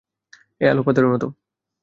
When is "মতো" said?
1.13-1.27